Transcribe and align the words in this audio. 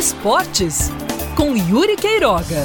Esportes 0.00 0.90
com 1.36 1.54
Yuri 1.54 1.94
Queiroga. 1.94 2.64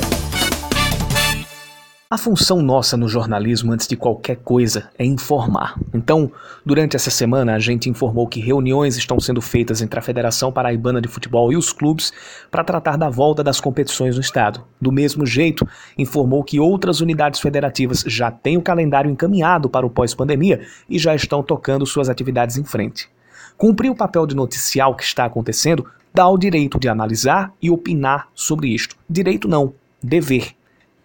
A 2.10 2.18
função 2.18 2.62
nossa 2.62 2.96
no 2.96 3.10
jornalismo, 3.10 3.74
antes 3.74 3.90
de 3.90 3.98
qualquer 3.98 4.38
coisa, 4.38 4.90
é 4.98 5.04
informar. 5.04 5.78
Então, 5.94 6.32
durante 6.66 6.96
essa 6.96 7.12
semana, 7.12 7.54
a 7.54 7.60
gente 7.60 7.90
informou 7.90 8.26
que 8.26 8.40
reuniões 8.40 8.96
estão 8.96 9.20
sendo 9.20 9.42
feitas 9.42 9.82
entre 9.82 10.00
a 10.00 10.02
Federação 10.02 10.50
Paraibana 10.50 11.02
de 11.02 11.10
Futebol 11.10 11.52
e 11.52 11.58
os 11.58 11.74
clubes 11.74 12.14
para 12.50 12.64
tratar 12.64 12.96
da 12.96 13.10
volta 13.10 13.44
das 13.44 13.60
competições 13.60 14.16
no 14.16 14.22
estado. 14.22 14.64
Do 14.80 14.90
mesmo 14.90 15.26
jeito, 15.26 15.68
informou 15.98 16.42
que 16.42 16.58
outras 16.58 17.02
unidades 17.02 17.42
federativas 17.42 18.02
já 18.08 18.32
têm 18.32 18.56
o 18.56 18.62
calendário 18.62 19.12
encaminhado 19.12 19.70
para 19.70 19.86
o 19.86 19.90
pós-pandemia 19.90 20.62
e 20.90 20.98
já 20.98 21.14
estão 21.14 21.44
tocando 21.44 21.86
suas 21.86 22.08
atividades 22.08 22.56
em 22.58 22.64
frente. 22.64 23.14
Cumprir 23.58 23.90
o 23.90 23.96
papel 23.96 24.26
de 24.26 24.36
noticiar 24.36 24.90
o 24.90 24.96
que 24.96 25.04
está 25.04 25.26
acontecendo 25.26 25.86
dá 26.14 26.28
o 26.28 26.38
direito 26.38 26.80
de 26.80 26.88
analisar 26.88 27.54
e 27.62 27.70
opinar 27.70 28.30
sobre 28.34 28.70
isto. 28.70 28.96
Direito 29.10 29.48
não, 29.48 29.74
dever. 30.02 30.56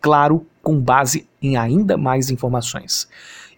Claro, 0.00 0.46
com 0.62 0.80
base 0.80 1.26
em 1.42 1.56
ainda 1.56 1.96
mais 1.96 2.30
informações. 2.30 3.08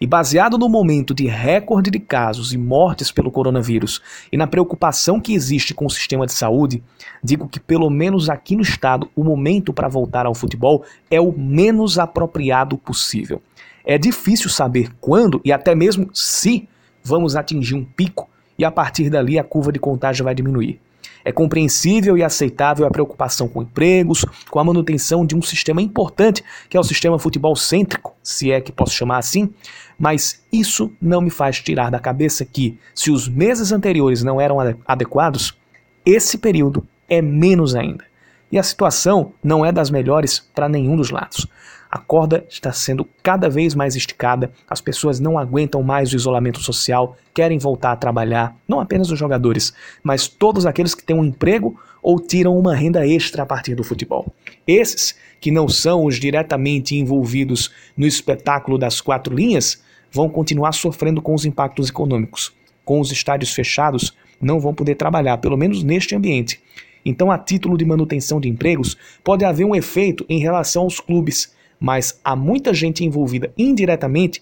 E 0.01 0.07
baseado 0.07 0.57
no 0.57 0.67
momento 0.67 1.13
de 1.13 1.27
recorde 1.27 1.91
de 1.91 1.99
casos 1.99 2.53
e 2.53 2.57
mortes 2.57 3.11
pelo 3.11 3.31
coronavírus 3.31 4.01
e 4.31 4.37
na 4.37 4.47
preocupação 4.47 5.19
que 5.19 5.33
existe 5.33 5.73
com 5.73 5.85
o 5.85 5.89
sistema 5.89 6.25
de 6.25 6.33
saúde, 6.33 6.83
digo 7.23 7.47
que, 7.47 7.59
pelo 7.59 7.89
menos 7.89 8.29
aqui 8.29 8.55
no 8.55 8.61
estado, 8.61 9.09
o 9.15 9.23
momento 9.23 9.71
para 9.71 9.87
voltar 9.87 10.25
ao 10.25 10.33
futebol 10.33 10.83
é 11.09 11.21
o 11.21 11.31
menos 11.31 11.99
apropriado 11.99 12.77
possível. 12.77 13.41
É 13.85 13.97
difícil 13.97 14.49
saber 14.49 14.91
quando 14.99 15.39
e 15.45 15.51
até 15.51 15.75
mesmo 15.75 16.09
se 16.13 16.67
vamos 17.03 17.35
atingir 17.35 17.75
um 17.75 17.85
pico 17.85 18.29
e 18.57 18.65
a 18.65 18.71
partir 18.71 19.09
dali 19.09 19.37
a 19.39 19.43
curva 19.43 19.71
de 19.71 19.79
contágio 19.79 20.23
vai 20.25 20.35
diminuir. 20.35 20.79
É 21.25 21.31
compreensível 21.31 22.17
e 22.17 22.23
aceitável 22.23 22.85
a 22.85 22.91
preocupação 22.91 23.47
com 23.47 23.61
empregos, 23.61 24.25
com 24.49 24.59
a 24.59 24.63
manutenção 24.63 25.25
de 25.25 25.35
um 25.35 25.41
sistema 25.41 25.81
importante, 25.81 26.43
que 26.69 26.75
é 26.75 26.79
o 26.79 26.83
sistema 26.83 27.17
futebol 27.17 27.55
cêntrico, 27.55 28.13
se 28.21 28.51
é 28.51 28.59
que 28.59 28.71
posso 28.71 28.93
chamar 28.93 29.19
assim, 29.19 29.49
mas 29.97 30.43
isso 30.51 30.91
não 31.01 31.21
me 31.21 31.29
faz 31.29 31.61
tirar 31.61 31.89
da 31.89 31.99
cabeça 31.99 32.43
que, 32.43 32.77
se 32.93 33.09
os 33.09 33.29
meses 33.29 33.71
anteriores 33.71 34.21
não 34.21 34.41
eram 34.41 34.57
adequados, 34.85 35.57
esse 36.05 36.37
período 36.37 36.85
é 37.07 37.21
menos 37.21 37.73
ainda. 37.73 38.03
E 38.51 38.59
a 38.59 38.63
situação 38.63 39.33
não 39.43 39.65
é 39.65 39.71
das 39.71 39.89
melhores 39.89 40.39
para 40.53 40.69
nenhum 40.69 40.95
dos 40.95 41.09
lados. 41.09 41.47
A 41.93 41.99
corda 41.99 42.43
está 42.49 42.71
sendo 42.71 43.07
cada 43.21 43.47
vez 43.47 43.75
mais 43.75 43.95
esticada, 43.95 44.51
as 44.67 44.81
pessoas 44.81 45.19
não 45.19 45.37
aguentam 45.37 45.83
mais 45.83 46.11
o 46.11 46.15
isolamento 46.15 46.59
social, 46.59 47.15
querem 47.31 47.59
voltar 47.59 47.91
a 47.91 47.95
trabalhar, 47.95 48.57
não 48.67 48.79
apenas 48.79 49.11
os 49.11 49.19
jogadores, 49.19 49.71
mas 50.01 50.27
todos 50.27 50.65
aqueles 50.65 50.95
que 50.95 51.03
têm 51.03 51.15
um 51.15 51.23
emprego 51.23 51.79
ou 52.01 52.19
tiram 52.19 52.57
uma 52.57 52.73
renda 52.75 53.05
extra 53.05 53.43
a 53.43 53.45
partir 53.45 53.75
do 53.75 53.83
futebol. 53.83 54.33
Esses, 54.65 55.15
que 55.39 55.51
não 55.51 55.67
são 55.67 56.03
os 56.03 56.19
diretamente 56.19 56.95
envolvidos 56.95 57.69
no 57.95 58.07
espetáculo 58.07 58.79
das 58.79 58.99
quatro 58.99 59.35
linhas, 59.35 59.79
vão 60.11 60.27
continuar 60.27 60.71
sofrendo 60.71 61.21
com 61.21 61.35
os 61.35 61.45
impactos 61.45 61.89
econômicos. 61.89 62.51
Com 62.83 62.99
os 62.99 63.11
estádios 63.11 63.53
fechados, 63.53 64.17
não 64.41 64.59
vão 64.59 64.73
poder 64.73 64.95
trabalhar, 64.95 65.37
pelo 65.37 65.55
menos 65.55 65.83
neste 65.83 66.15
ambiente. 66.15 66.59
Então, 67.05 67.29
a 67.29 67.37
título 67.37 67.77
de 67.77 67.85
manutenção 67.85 68.41
de 68.41 68.49
empregos, 68.49 68.97
pode 69.23 69.45
haver 69.45 69.65
um 69.65 69.75
efeito 69.75 70.25
em 70.27 70.39
relação 70.39 70.83
aos 70.83 70.99
clubes 70.99 71.52
mas 71.83 72.17
há 72.23 72.33
muita 72.33 72.73
gente 72.73 73.03
envolvida 73.03 73.51
indiretamente, 73.57 74.41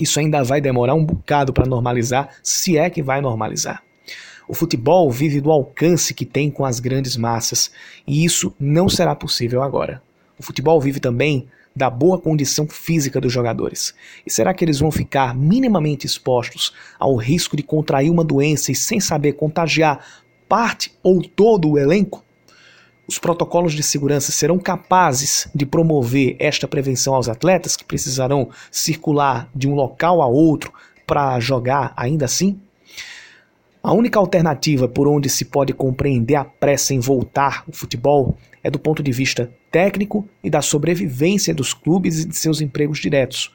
isso 0.00 0.18
ainda 0.18 0.42
vai 0.42 0.58
demorar 0.58 0.94
um 0.94 1.04
bocado 1.04 1.52
para 1.52 1.66
normalizar, 1.66 2.30
se 2.42 2.78
é 2.78 2.88
que 2.88 3.02
vai 3.02 3.20
normalizar. 3.20 3.82
O 4.48 4.54
futebol 4.54 5.10
vive 5.10 5.38
do 5.38 5.50
alcance 5.50 6.14
que 6.14 6.24
tem 6.24 6.50
com 6.50 6.64
as 6.64 6.80
grandes 6.80 7.14
massas, 7.14 7.70
e 8.06 8.24
isso 8.24 8.54
não 8.58 8.88
será 8.88 9.14
possível 9.14 9.62
agora. 9.62 10.02
O 10.38 10.42
futebol 10.42 10.80
vive 10.80 10.98
também 10.98 11.46
da 11.76 11.90
boa 11.90 12.18
condição 12.18 12.66
física 12.66 13.20
dos 13.20 13.30
jogadores. 13.30 13.94
E 14.26 14.32
será 14.32 14.54
que 14.54 14.64
eles 14.64 14.78
vão 14.78 14.90
ficar 14.90 15.34
minimamente 15.34 16.06
expostos 16.06 16.72
ao 16.98 17.16
risco 17.16 17.54
de 17.54 17.62
contrair 17.62 18.10
uma 18.10 18.24
doença 18.24 18.72
e 18.72 18.74
sem 18.74 18.98
saber 18.98 19.34
contagiar 19.34 20.02
parte 20.48 20.90
ou 21.02 21.22
todo 21.22 21.72
o 21.72 21.78
elenco? 21.78 22.24
Os 23.06 23.18
protocolos 23.18 23.72
de 23.72 23.82
segurança 23.82 24.30
serão 24.30 24.58
capazes 24.58 25.48
de 25.54 25.66
promover 25.66 26.36
esta 26.38 26.68
prevenção 26.68 27.14
aos 27.14 27.28
atletas 27.28 27.76
que 27.76 27.84
precisarão 27.84 28.48
circular 28.70 29.50
de 29.54 29.68
um 29.68 29.74
local 29.74 30.22
a 30.22 30.26
outro 30.26 30.72
para 31.06 31.38
jogar 31.40 31.92
ainda 31.96 32.24
assim? 32.24 32.60
A 33.82 33.92
única 33.92 34.20
alternativa 34.20 34.86
por 34.86 35.08
onde 35.08 35.28
se 35.28 35.44
pode 35.44 35.72
compreender 35.72 36.36
a 36.36 36.44
pressa 36.44 36.94
em 36.94 37.00
voltar 37.00 37.64
o 37.66 37.72
futebol 37.72 38.36
é 38.62 38.70
do 38.70 38.78
ponto 38.78 39.02
de 39.02 39.10
vista 39.10 39.52
técnico 39.72 40.28
e 40.42 40.48
da 40.48 40.62
sobrevivência 40.62 41.52
dos 41.52 41.74
clubes 41.74 42.20
e 42.20 42.28
de 42.28 42.36
seus 42.36 42.60
empregos 42.60 43.00
diretos. 43.00 43.52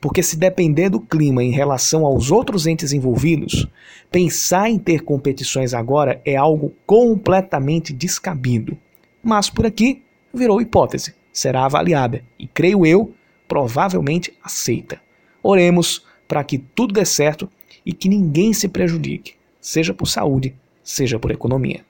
Porque 0.00 0.22
se 0.22 0.36
depender 0.36 0.90
do 0.90 1.00
clima 1.00 1.42
em 1.42 1.50
relação 1.50 2.06
aos 2.06 2.30
outros 2.30 2.66
entes 2.66 2.92
envolvidos, 2.92 3.66
pensar 4.12 4.70
em 4.70 4.78
ter 4.78 5.00
competições 5.00 5.74
agora 5.74 6.20
é 6.24 6.36
algo 6.36 6.72
completamente 6.86 7.92
descabido 7.92 8.78
mas 9.24 9.48
por 9.48 9.66
aqui 9.66 10.02
virou 10.32 10.60
hipótese, 10.60 11.14
será 11.32 11.64
avaliada 11.64 12.22
e, 12.38 12.46
creio 12.46 12.84
eu, 12.84 13.14
provavelmente 13.48 14.32
aceita. 14.42 15.00
Oremos 15.42 16.04
para 16.28 16.44
que 16.44 16.58
tudo 16.58 16.94
dê 16.94 17.04
certo 17.04 17.48
e 17.84 17.92
que 17.92 18.08
ninguém 18.08 18.52
se 18.52 18.68
prejudique, 18.68 19.34
seja 19.60 19.94
por 19.94 20.06
saúde, 20.06 20.54
seja 20.82 21.18
por 21.18 21.30
economia. 21.30 21.84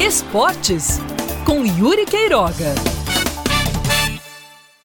Esportes 0.00 0.98
com 1.44 1.64
Yuri 1.64 2.04
Queiroga. 2.04 2.91